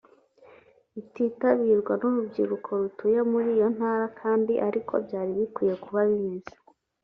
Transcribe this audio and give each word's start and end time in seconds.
ititabirwa 1.01 1.93
n’urubyiruko 2.01 2.69
rutuye 2.81 3.19
muri 3.31 3.49
iyo 3.55 3.67
ntara 3.75 4.05
kandi 4.19 4.53
ari 4.67 4.79
ko 4.87 4.93
byari 5.05 5.31
bikwiye 5.39 5.73
kuba 5.83 5.99
bimeze 6.09 6.53